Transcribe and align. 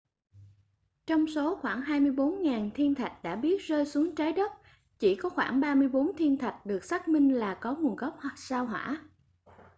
trong 1.05 1.27
số 1.27 1.55
khoảng 1.55 1.81
24.000 1.81 2.69
thiên 2.75 2.95
thạch 2.95 3.23
đã 3.23 3.35
biết 3.35 3.61
rơi 3.61 3.85
xuống 3.85 4.15
trái 4.15 4.33
đất 4.33 4.51
chỉ 4.99 5.15
có 5.15 5.29
khoảng 5.29 5.59
34 5.59 6.15
thiên 6.17 6.37
thạch 6.37 6.65
được 6.65 6.83
xác 6.83 7.07
minh 7.07 7.29
là 7.29 7.57
có 7.61 7.75
nguồn 7.75 7.95
gốc 7.95 8.19
sao 8.35 8.65
hỏa 8.65 9.01